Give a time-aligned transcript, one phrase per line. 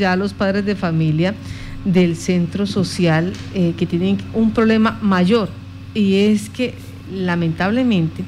[0.00, 1.34] ya los padres de familia
[1.84, 5.48] del centro social eh, que tienen un problema mayor
[5.94, 6.74] y es que
[7.12, 8.24] lamentablemente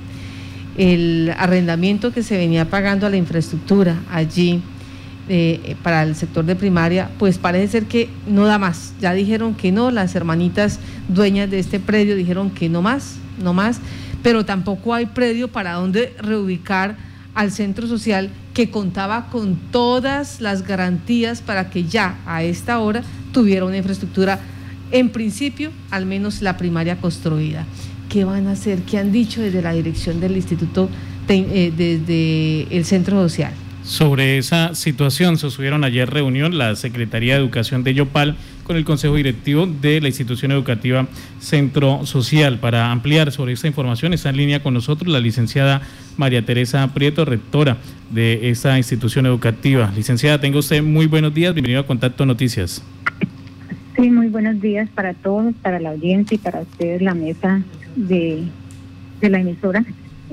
[0.78, 4.62] el arrendamiento que se venía pagando a la infraestructura allí
[5.28, 8.92] eh, para el sector de primaria, pues parece ser que no da más.
[9.00, 13.54] Ya dijeron que no, las hermanitas dueñas de este predio dijeron que no más, no
[13.54, 13.80] más,
[14.22, 16.96] pero tampoco hay predio para donde reubicar
[17.34, 23.02] al centro social que contaba con todas las garantías para que ya a esta hora
[23.32, 24.40] tuviera una infraestructura,
[24.90, 27.66] en principio, al menos la primaria construida.
[28.08, 28.82] ¿Qué van a hacer?
[28.82, 30.90] ¿Qué han dicho desde la dirección del instituto,
[31.28, 33.52] eh, desde el centro social?
[33.84, 38.84] Sobre esa situación se subieron ayer reunión la Secretaría de Educación de Yopal con el
[38.84, 41.06] Consejo Directivo de la institución educativa
[41.40, 42.58] Centro Social.
[42.58, 45.82] Para ampliar sobre esta información está en línea con nosotros la licenciada
[46.16, 47.78] María Teresa Prieto, rectora
[48.10, 49.92] de esa institución educativa.
[49.94, 52.82] Licenciada, tengo usted muy buenos días, bienvenido a Contacto Noticias.
[53.96, 57.62] Sí, muy buenos días para todos, para la audiencia y para ustedes, la mesa
[57.96, 58.44] de,
[59.20, 59.84] la emisora.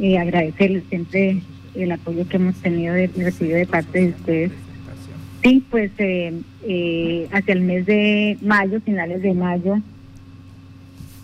[0.01, 1.41] Eh, agradecerles siempre
[1.75, 4.51] el apoyo que hemos tenido de, recibido de parte de ustedes.
[5.41, 9.79] Sí, pues eh, eh, hacia el mes de mayo, finales de mayo,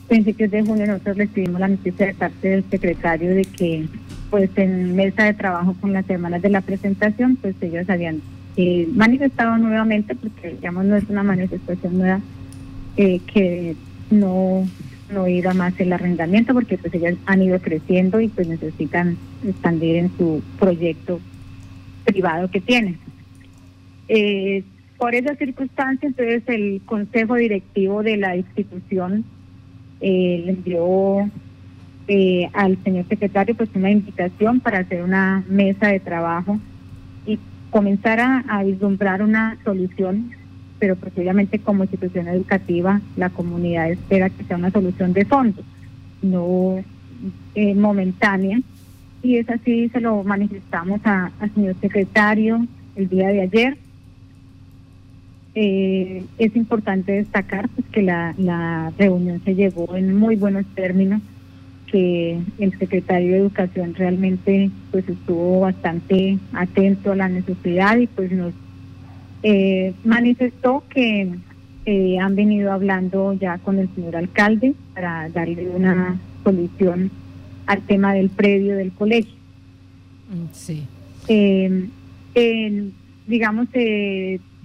[0.07, 3.85] principios de junio, nosotros recibimos la noticia de parte del secretario de que,
[4.29, 8.21] pues en mesa de trabajo con las semanas de la presentación, pues ellos habían
[8.55, 12.21] eh, manifestado nuevamente, porque digamos no es una manifestación nueva,
[12.95, 13.75] que
[14.09, 14.65] no
[15.11, 19.97] no iba más el arrendamiento porque pues ellas han ido creciendo y pues necesitan expandir
[19.97, 21.19] en su proyecto
[22.05, 22.97] privado que tienen.
[24.07, 24.63] Eh,
[24.97, 29.25] por esa circunstancia, entonces el consejo directivo de la institución
[29.99, 31.29] eh, le envió
[32.07, 36.59] eh, al señor secretario pues una invitación para hacer una mesa de trabajo
[37.25, 37.39] y
[37.71, 40.31] comenzar a, a vislumbrar una solución
[40.79, 41.13] pero pues
[41.63, 45.61] como institución educativa la comunidad espera que sea una solución de fondo,
[46.21, 46.83] no
[47.55, 48.59] eh, momentánea.
[49.23, 53.77] Y es así, se lo manifestamos al señor secretario el día de ayer.
[55.57, 61.21] Eh, es importante destacar pues, que la, la reunión se llevó en muy buenos términos,
[61.87, 68.33] que el secretario de Educación realmente pues estuvo bastante atento a la necesidad y pues
[68.33, 68.53] nos
[69.43, 71.29] eh, manifestó que
[71.85, 77.11] eh, han venido hablando ya con el señor alcalde para darle una solución
[77.67, 79.35] al tema del predio del colegio.
[80.29, 80.83] Mm, sí.
[81.27, 81.89] Eh,
[83.27, 83.67] digamos,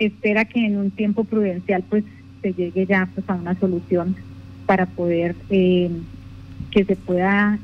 [0.07, 2.05] espera que en un tiempo prudencial pues
[2.43, 4.17] se llegue ya pues a una solución
[4.67, 5.91] para poder que
[6.73, 7.59] se pueda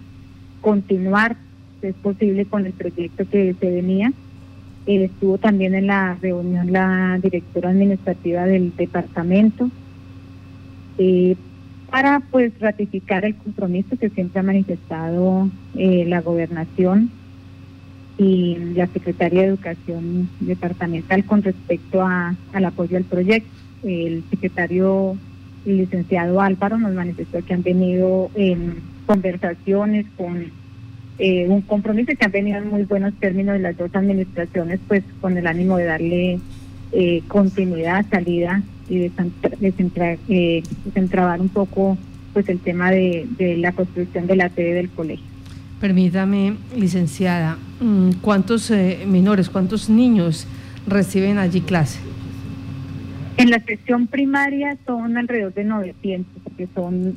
[0.60, 1.36] continuar,
[1.80, 4.12] si es posible, con el proyecto que se venía.
[4.86, 9.70] Estuvo también en la reunión la directora administrativa del departamento
[10.98, 11.36] eh,
[11.90, 17.10] para pues ratificar el compromiso que siempre ha manifestado eh, la gobernación
[18.18, 23.50] y la Secretaría de Educación Departamental con respecto a, al apoyo al proyecto.
[23.82, 25.16] El secretario
[25.66, 28.76] el licenciado Álvaro nos manifestó que han venido en
[29.06, 30.46] conversaciones con
[31.18, 35.02] eh, un compromiso que han venido en muy buenos términos de las dos administraciones, pues
[35.20, 36.38] con el ánimo de darle
[36.92, 39.10] eh, continuidad, salida y de
[40.28, 41.98] eh, desentrabar un poco
[42.32, 43.26] pues el tema de,
[43.58, 45.24] la construcción de la sede del colegio.
[45.80, 48.70] Permítame, licenciada, mm, ¿cuántos
[49.06, 50.46] menores, cuántos niños
[50.86, 52.00] reciben allí clase?
[53.36, 57.16] En la sección primaria son alrededor de 900, porque son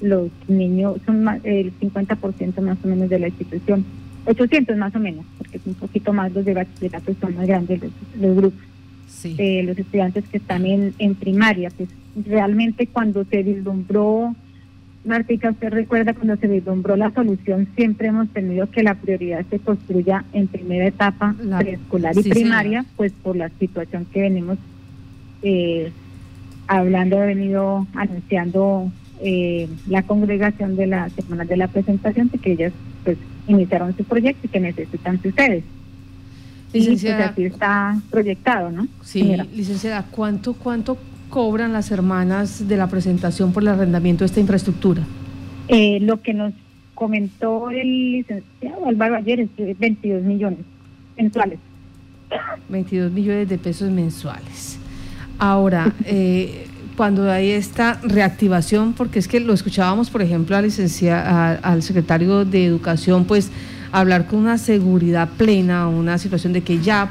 [0.00, 3.84] los niños son más, el 50% más o menos de la institución,
[4.26, 7.80] 800 más o menos, porque es un poquito más los de bachillerato son más grandes
[8.20, 8.60] los, grupos.
[9.24, 11.88] Eh, los estudiantes que están en, en primaria, pues
[12.26, 14.34] realmente cuando se vislumbró,
[15.06, 19.58] Martica, usted recuerda cuando se vislumbró la solución, siempre hemos tenido que la prioridad se
[19.58, 24.58] construya en primera etapa preescolar y primaria, pues por la situación que venimos
[25.42, 25.92] eh,
[26.66, 28.90] hablando, he venido anunciando
[29.20, 32.72] eh, la congregación de la semana de la presentación de que ellas
[33.04, 33.16] pues
[33.46, 35.64] iniciaron su proyecto y que necesitan ustedes.
[36.72, 38.88] Licenciada, y pues así está proyectado, ¿no?
[39.02, 40.98] Sí, licenciada, ¿cuánto, ¿cuánto
[41.28, 45.02] cobran las hermanas de la presentación por el arrendamiento de esta infraestructura?
[45.68, 46.52] Eh, lo que nos
[46.94, 50.60] comentó el licenciado Álvaro ayer es 22 millones
[51.16, 51.58] mensuales.
[52.68, 54.78] 22 millones de pesos mensuales.
[55.38, 61.82] Ahora, eh, cuando hay esta reactivación, porque es que lo escuchábamos, por ejemplo, al, al
[61.82, 63.50] secretario de Educación, pues
[63.92, 67.10] hablar con una seguridad plena, una situación de que ya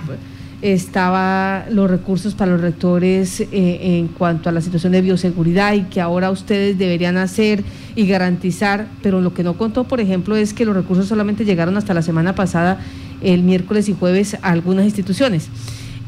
[0.62, 5.84] estaba los recursos para los rectores eh, en cuanto a la situación de bioseguridad y
[5.84, 7.64] que ahora ustedes deberían hacer
[7.96, 11.78] y garantizar, pero lo que no contó, por ejemplo, es que los recursos solamente llegaron
[11.78, 12.80] hasta la semana pasada,
[13.22, 15.50] el miércoles y jueves, a algunas instituciones.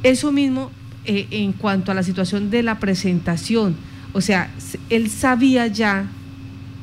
[0.03, 0.71] Eso mismo
[1.05, 3.75] eh, en cuanto a la situación de la presentación,
[4.13, 4.50] o sea,
[4.89, 6.07] él sabía ya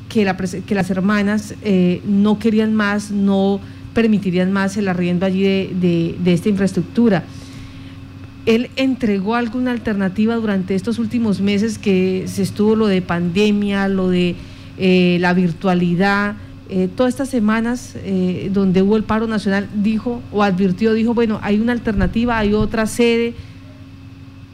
[0.08, 3.60] que, la, que las hermanas eh, no querían más, no
[3.94, 7.24] permitirían más el arriendo allí de, de esta infraestructura
[8.46, 14.10] él entregó alguna alternativa durante estos últimos meses que se estuvo lo de pandemia, lo
[14.10, 14.36] de
[14.78, 16.36] eh, la virtualidad,
[16.68, 21.38] eh, todas estas semanas eh, donde hubo el paro nacional, dijo o advirtió, dijo, bueno,
[21.42, 23.34] hay una alternativa, hay otra sede,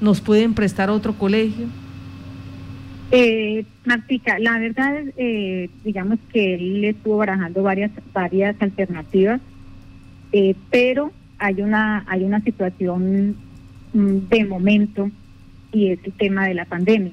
[0.01, 1.67] nos pueden prestar otro colegio.
[3.13, 9.41] Eh, Martica, la verdad, eh, digamos que él estuvo barajando varias varias alternativas,
[10.71, 13.35] pero hay una hay una situación
[13.93, 15.11] de momento
[15.73, 17.13] y es el tema de la pandemia.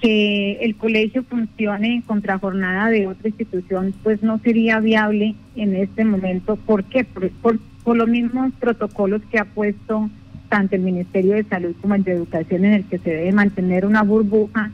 [0.00, 6.04] Que el colegio funcione en contrajornada de otra institución, pues no sería viable en este
[6.04, 6.56] momento.
[6.56, 7.04] ¿Por qué?
[7.04, 7.58] Por, por,
[7.96, 10.10] los mismos protocolos que ha puesto
[10.50, 13.86] tanto el Ministerio de Salud como el de Educación, en el que se debe mantener
[13.86, 14.70] una burbuja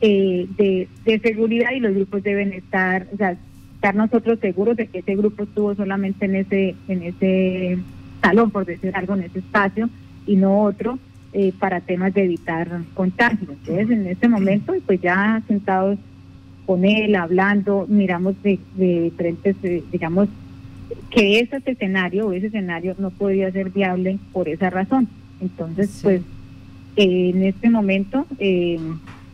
[0.00, 3.36] eh, de, de seguridad y los grupos deben estar, o sea,
[3.74, 7.78] estar nosotros seguros de que ese grupo estuvo solamente en ese, en ese
[8.22, 9.90] salón, por decir algo, en ese espacio,
[10.26, 10.98] y no otro
[11.32, 13.50] eh, para temas de evitar contagios.
[13.50, 15.98] Entonces, en este momento, pues ya sentados
[16.64, 20.28] con él, hablando, miramos de, diferentes, eh, digamos,
[21.10, 25.08] que ese escenario o ese escenario no podía ser viable por esa razón.
[25.40, 26.22] Entonces, pues,
[26.94, 28.78] en este momento eh,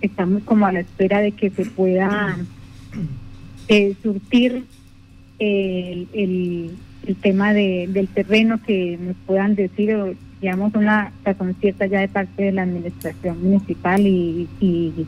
[0.00, 2.38] estamos como a la espera de que se pueda
[4.02, 4.64] surtir
[5.38, 6.70] el, el,
[7.06, 12.08] el tema de, del terreno que nos puedan decir digamos, una razón cierta ya de
[12.08, 15.06] parte de la administración municipal y, y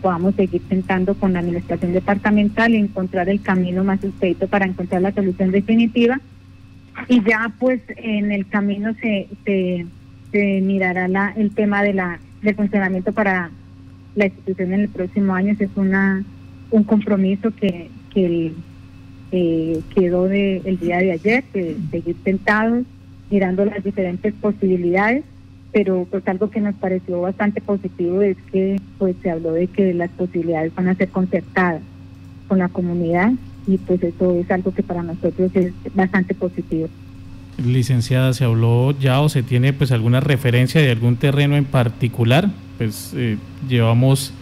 [0.00, 5.02] podamos seguir sentando con la administración departamental y encontrar el camino más expedito para encontrar
[5.02, 6.20] la solución definitiva.
[7.08, 12.54] Y ya pues en el camino se, se, mirará la, el tema de la del
[12.54, 13.50] funcionamiento para
[14.14, 15.54] la institución en el próximo año.
[15.58, 16.24] es una
[16.70, 18.52] un compromiso que, que
[19.32, 22.84] eh, quedó de, el día de ayer, de seguir sentados
[23.30, 25.24] mirando las diferentes posibilidades,
[25.72, 29.92] pero pues algo que nos pareció bastante positivo es que pues se habló de que
[29.94, 31.82] las posibilidades van a ser concertadas
[32.48, 33.32] con la comunidad
[33.66, 36.88] y pues eso es algo que para nosotros es bastante positivo.
[37.64, 42.50] Licenciada, ¿se habló ya o se tiene pues alguna referencia de algún terreno en particular?
[42.78, 43.36] Pues eh,
[43.68, 44.32] llevamos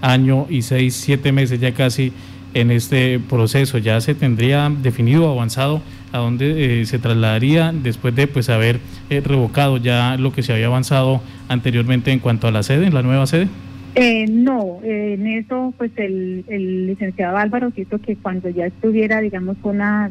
[0.00, 2.12] año y seis, siete meses ya casi
[2.54, 3.78] en este proceso.
[3.78, 8.78] ¿Ya se tendría definido, avanzado a dónde eh, se trasladaría después de pues haber
[9.10, 13.02] eh, revocado ya lo que se había avanzado anteriormente en cuanto a la sede, la
[13.02, 13.48] nueva sede?
[13.96, 19.56] Eh, no, en eso pues el, el licenciado Álvaro quiso que cuando ya estuviera digamos
[19.62, 20.10] una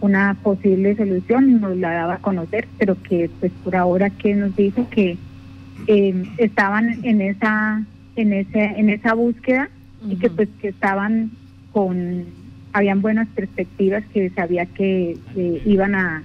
[0.00, 4.54] una posible solución nos la daba a conocer, pero que pues por ahora que nos
[4.56, 5.16] dijo que
[6.38, 7.84] estaban en esa
[8.16, 9.68] en ese en esa búsqueda
[10.08, 11.30] y que pues que estaban
[11.74, 12.24] con
[12.72, 16.22] habían buenas perspectivas que sabía que eh, iban a,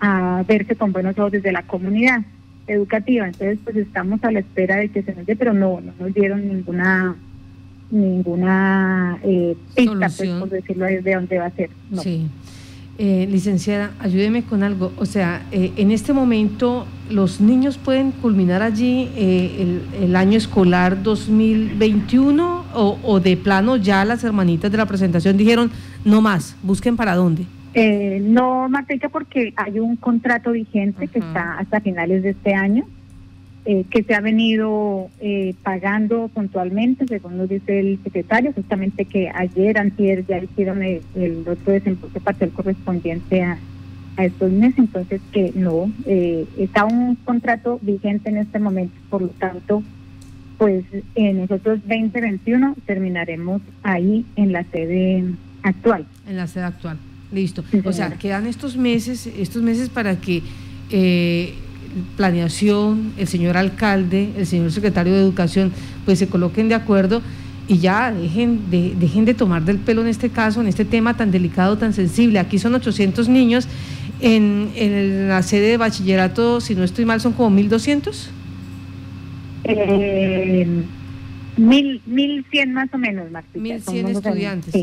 [0.00, 2.22] a verse con buenos ojos desde la comunidad
[2.66, 3.26] educativa.
[3.26, 6.12] Entonces, pues estamos a la espera de que se nos dé, pero no, no nos
[6.12, 7.16] dieron ninguna
[7.90, 11.70] ninguna eh, pista, pues, por decirlo, de dónde va a ser.
[12.02, 12.26] Sí.
[12.98, 14.92] Eh, licenciada, ayúdeme con algo.
[14.98, 21.02] O sea, eh, en este momento los niños pueden culminar allí el, el, año escolar
[21.02, 25.70] 2021 o, de plano ya las hermanitas de la presentación dijeron,
[26.04, 27.44] no más, busquen para dónde?
[27.74, 32.84] Eh, no, Mateca, porque hay un contrato vigente que está hasta finales de este año,
[33.64, 39.28] eh, que se ha venido eh, pagando puntualmente, según nos dice el secretario, justamente que
[39.28, 41.02] ayer, antier, ya hicieron el,
[41.46, 43.58] otro desembolso parcial correspondiente a,
[44.16, 49.28] a estos meses, entonces que no, está un contrato vigente en este momento, por lo
[49.28, 49.82] tanto,
[50.58, 50.84] pues
[51.14, 55.24] eh, nosotros 2021 terminaremos ahí en la sede
[55.62, 56.04] actual.
[56.28, 56.98] En la sede actual,
[57.32, 57.64] listo.
[57.84, 60.42] o sea, quedan estos meses, estos meses para que
[60.90, 61.54] eh,
[62.16, 65.72] planeación, el señor alcalde, el señor secretario de Educación,
[66.04, 67.22] pues se coloquen de acuerdo
[67.68, 71.16] y ya dejen de, dejen de tomar del pelo en este caso, en este tema
[71.16, 72.40] tan delicado, tan sensible.
[72.40, 73.68] Aquí son 800 niños,
[74.20, 78.30] en, en la sede de bachillerato, si no estoy mal, son como 1.200
[79.68, 80.66] eh,
[81.56, 84.74] mil, mil cien más o menos, Mil cien estudiantes.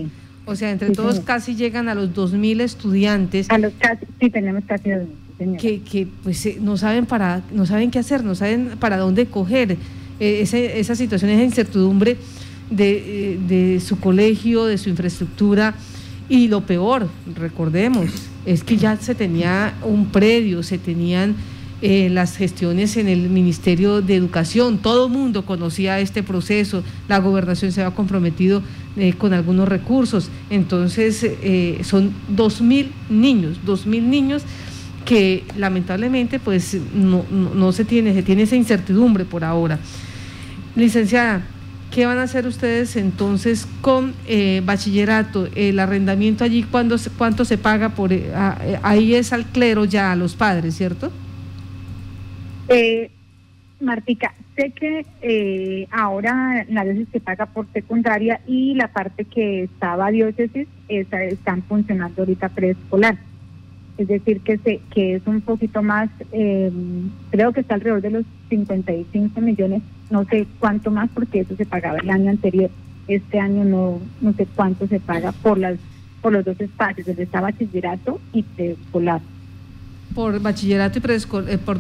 [0.46, 3.50] O sea, entre todos casi llegan a los dos mil estudiantes.
[3.50, 5.08] A los casi, sí, tenemos casi dos
[5.40, 5.58] mil.
[5.58, 9.26] que, que pues eh, no saben para no saben qué hacer, no saben para dónde
[9.26, 9.78] coger
[10.20, 12.18] eh, esa situación, esa incertidumbre
[12.70, 15.76] de, de su colegio, de su infraestructura
[16.30, 18.10] y lo peor, recordemos,
[18.46, 21.36] es que ya se tenía un predio, se tenían
[21.86, 27.20] eh, las gestiones en el Ministerio de Educación, todo el mundo conocía este proceso, la
[27.20, 28.62] gobernación se había comprometido
[28.98, 34.44] eh, con algunos recursos, entonces eh, son dos mil niños, dos mil niños
[35.06, 39.80] que lamentablemente pues no, se tiene, se tiene esa incertidumbre por ahora.
[40.76, 41.46] Licenciada,
[41.92, 45.48] ¿Qué van a hacer ustedes entonces con eh, bachillerato?
[45.56, 47.90] El arrendamiento allí, ¿cuándo, ¿cuánto se paga?
[47.90, 51.10] por eh, eh, Ahí es al clero ya, a los padres, ¿cierto?
[52.68, 53.12] Eh,
[53.80, 60.12] Martica, sé que ahora la diócesis se paga por secundaria y la parte que estaba
[60.12, 63.18] diócesis esa, están funcionando ahorita preescolar.
[63.98, 66.72] Es decir, que, se, que es un poquito más, eh,
[67.32, 71.66] creo que está alrededor de los 55 millones, no sé cuánto más porque eso se
[71.66, 72.70] pagaba el año anterior,
[73.08, 75.78] este año no, no sé cuánto se paga por las
[76.22, 79.22] por los dos espacios, donde está bachillerato y preescolar.
[80.16, 81.78] Por bachillerato y preescolar, eh, por,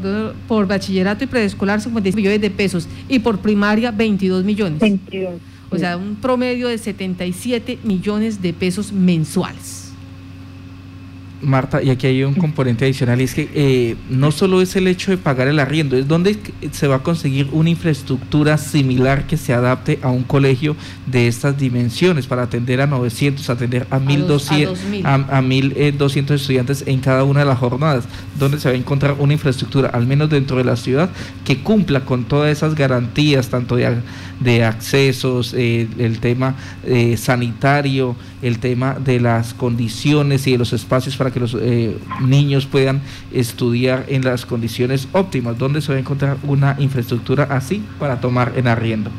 [0.47, 4.79] por bachillerato y preescolar 56 millones de pesos y por primaria 22 millones.
[4.79, 5.35] 22.
[5.71, 9.84] O sea, un promedio de 77 millones de pesos mensuales.
[11.41, 14.87] Marta, y aquí hay un componente adicional, y es que eh, no solo es el
[14.87, 16.37] hecho de pagar el arriendo, es donde
[16.71, 20.75] se va a conseguir una infraestructura similar que se adapte a un colegio
[21.05, 26.99] de estas dimensiones para atender a 900, atender a 1200, a, 1200 eh, estudiantes en
[26.99, 28.05] cada una de las jornadas,
[28.39, 31.09] donde se va a encontrar una infraestructura, al menos dentro de la ciudad,
[31.43, 33.97] que cumpla con todas esas garantías, tanto de,
[34.39, 36.55] de accesos, eh, el tema
[37.17, 42.65] sanitario, el tema de las condiciones y de los espacios para que los eh, niños
[42.65, 43.01] puedan
[43.31, 48.53] estudiar en las condiciones óptimas, donde se va a encontrar una infraestructura así para tomar
[48.55, 49.11] en arriendo.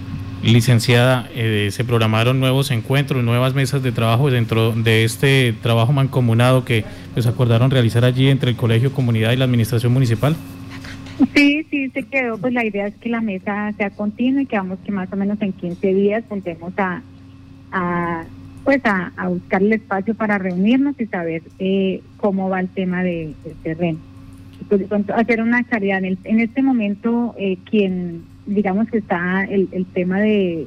[0.42, 6.64] Licenciada, eh, se programaron nuevos encuentros, nuevas mesas de trabajo dentro de este trabajo mancomunado
[6.64, 6.84] que
[7.14, 10.36] pues acordaron realizar allí entre el colegio, comunidad y la administración municipal.
[11.34, 12.38] Sí, sí, se quedó.
[12.38, 15.16] Pues la idea es que la mesa sea continua y que vamos que más o
[15.16, 17.02] menos en 15 días volvemos a,
[17.72, 18.24] a
[18.66, 23.32] pues a, buscar el espacio para reunirnos y saber eh, cómo va el tema de,
[23.44, 23.98] del terreno.
[24.68, 24.82] Pues,
[25.14, 26.02] hacer una claridad.
[26.02, 30.66] En, en este momento, eh, quien, digamos que está el, el tema de,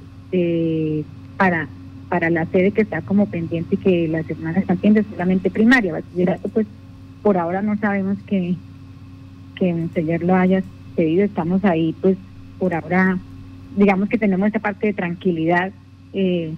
[1.36, 1.68] para
[2.08, 6.02] para la sede que está como pendiente y que las hermanas están pendientes solamente primaria,
[6.54, 6.66] pues
[7.22, 8.56] por ahora no sabemos que,
[9.56, 10.64] que un señor lo haya
[10.96, 12.18] pedido, estamos ahí, pues
[12.58, 13.20] por ahora,
[13.78, 15.72] digamos que tenemos esa parte de tranquilidad.
[16.14, 16.54] Eh,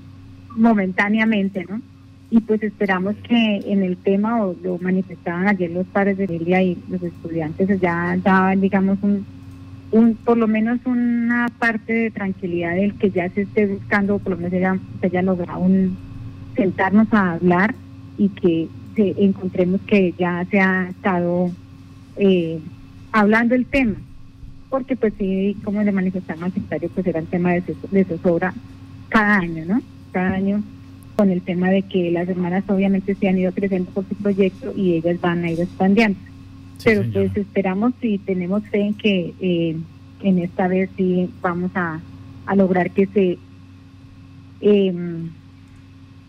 [0.56, 1.82] momentáneamente, ¿no?
[2.30, 6.62] Y pues esperamos que en el tema, o lo manifestaban ayer los padres de familia
[6.64, 9.26] y los estudiantes, ya, ya digamos, un,
[9.92, 14.32] un, por lo menos una parte de tranquilidad del que ya se esté buscando, por
[14.32, 15.98] lo menos ya, se haya logrado un,
[16.56, 17.76] sentarnos a hablar
[18.18, 21.52] y que encontremos que ya se ha estado
[22.18, 22.60] eh,
[23.12, 23.96] hablando el tema.
[24.70, 28.54] Porque pues sí, como le manifestaban al secretario, pues era el tema de, de zozobra
[29.10, 29.82] cada año, ¿no?
[30.12, 30.64] Cada año
[31.16, 34.74] con el tema de que las hermanas obviamente se han ido creciendo por su proyecto
[34.76, 36.20] y ellas van a ir expandiendo.
[36.84, 39.78] Pero pues esperamos y tenemos fe en que eh,
[40.24, 42.00] en esta vez sí vamos a,
[42.56, 43.38] lograr que se
[44.60, 45.30] em,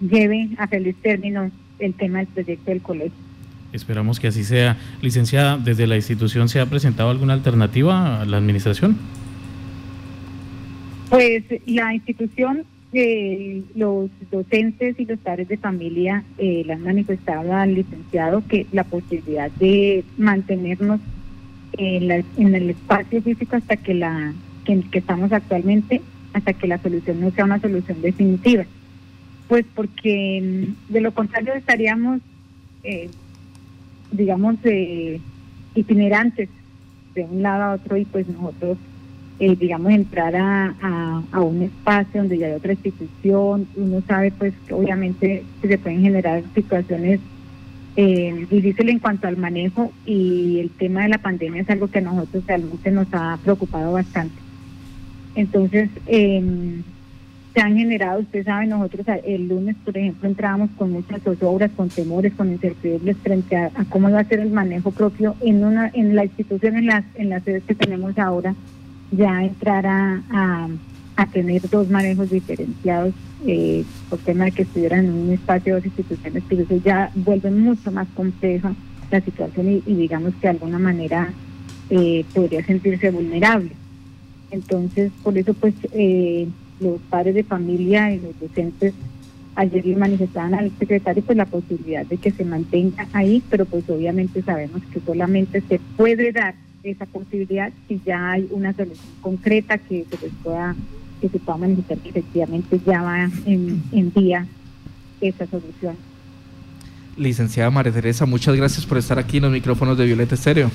[0.01, 3.19] lleve a feliz término el tema del proyecto del colegio.
[3.73, 4.77] Esperamos que así sea.
[5.01, 8.97] Licenciada, ¿desde la institución se ha presentado alguna alternativa a la administración?
[11.09, 17.53] Pues la institución eh, los docentes y los padres de familia eh, le han manifestado
[17.55, 21.01] al licenciado que la posibilidad de mantenernos
[21.79, 24.35] en, en el espacio físico hasta que la
[24.65, 26.01] que, estamos actualmente,
[26.33, 28.65] hasta que la solución no sea una solución definitiva.
[29.49, 30.41] Pues porque
[30.89, 32.21] mm, de lo contrario estaríamos,
[32.85, 33.11] eh,
[34.11, 35.21] digamos, eh,
[35.75, 36.49] itinerantes
[37.15, 38.79] de un lado a otro y pues nosotros
[39.43, 40.73] eh, digamos, entrar a,
[41.33, 46.01] a, un espacio donde ya hay otra institución, uno sabe pues que obviamente se pueden
[46.01, 47.19] generar situaciones
[47.97, 51.99] eh, difíciles en cuanto al manejo y el tema de la pandemia es algo que
[51.99, 54.37] a nosotros realmente nos ha preocupado bastante.
[55.35, 56.85] Entonces, em,
[57.53, 61.89] se han generado, usted sabe, nosotros el lunes, por ejemplo, entrábamos con muchas obras, con
[61.89, 66.15] temores, con incertidumbres frente a, cómo va a ser el manejo propio en una en
[66.15, 68.55] la institución, en las, en las sedes que tenemos ahora
[69.13, 70.69] ya entrar a,
[71.17, 73.15] a, tener dos manejos diferenciados
[73.47, 77.51] eh, por tema de que estuvieran en un espacio dos instituciones, pero eso ya vuelve
[77.51, 78.75] mucho más complejo
[79.11, 81.33] la situación y, digamos que de alguna manera
[81.91, 83.71] eh, podría sentirse vulnerable.
[84.51, 86.49] Entonces, por eso pues eh,
[86.81, 88.95] los padres de familia y los docentes
[89.55, 93.89] ayer le manifestaban al secretario pues la posibilidad de que se mantenga ahí, pero pues
[93.89, 99.79] obviamente sabemos que solamente se puede dar esa posibilidad si ya hay una solución concreta
[99.79, 100.75] que se les pueda
[101.21, 104.47] que se pueda manifestar que efectivamente ya va en, en día
[105.21, 105.95] esa solución.
[107.17, 110.71] Licenciada María Teresa, muchas gracias por estar aquí en los micrófonos de Violeta Estéreo.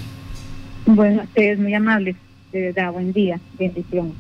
[0.86, 2.16] Bueno, ustedes muy amables,
[2.54, 4.14] de verdad, buen día, bendiciones.